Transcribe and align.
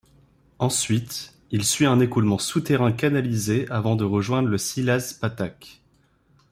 Ensuite, 0.57 1.37
il 1.51 1.63
suit 1.63 1.85
un 1.85 1.99
écoulement 1.99 2.39
souterrain 2.39 2.91
canalisé 2.91 3.69
avant 3.69 3.95
de 3.95 4.03
rejoindre 4.03 4.47
le 4.49 4.57
Szilas-patak. 4.57 5.79